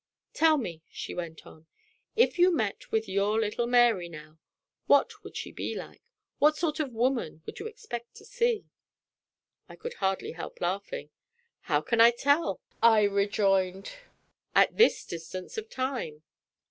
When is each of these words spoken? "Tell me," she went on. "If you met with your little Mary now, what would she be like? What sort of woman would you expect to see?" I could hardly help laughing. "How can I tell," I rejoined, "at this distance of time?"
"Tell 0.33 0.57
me," 0.57 0.81
she 0.89 1.13
went 1.13 1.45
on. 1.45 1.67
"If 2.15 2.39
you 2.39 2.51
met 2.51 2.91
with 2.91 3.07
your 3.07 3.39
little 3.39 3.67
Mary 3.67 4.09
now, 4.09 4.39
what 4.87 5.23
would 5.23 5.37
she 5.37 5.51
be 5.51 5.75
like? 5.75 6.01
What 6.39 6.57
sort 6.57 6.79
of 6.79 6.91
woman 6.91 7.43
would 7.45 7.59
you 7.59 7.67
expect 7.67 8.15
to 8.15 8.25
see?" 8.25 8.65
I 9.69 9.75
could 9.75 9.93
hardly 10.01 10.31
help 10.31 10.59
laughing. 10.59 11.11
"How 11.69 11.81
can 11.81 12.01
I 12.01 12.09
tell," 12.09 12.59
I 12.81 13.03
rejoined, 13.03 13.91
"at 14.55 14.75
this 14.75 15.05
distance 15.05 15.55
of 15.59 15.69
time?" 15.69 16.23